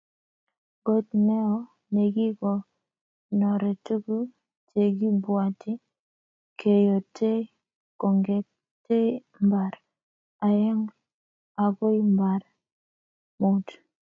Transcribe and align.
Got 0.85 1.07
neo 1.27 1.55
nekikonore 1.93 3.71
tuguk 3.85 4.27
chekibwoti 4.69 5.71
keyotei 6.59 7.41
kongetkei 7.99 9.09
mbar 9.45 9.73
aengr 10.47 10.91
akoi 11.63 11.99
mbar 12.15 12.41
mut 13.39 13.67